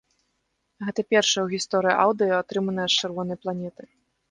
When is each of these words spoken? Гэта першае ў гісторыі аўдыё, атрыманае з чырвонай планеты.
Гэта 0.87 1.03
першае 1.15 1.41
ў 1.43 1.47
гісторыі 1.59 1.95
аўдыё, 2.07 2.33
атрыманае 2.41 2.89
з 2.97 3.07
чырвонай 3.07 3.37
планеты. 3.47 3.83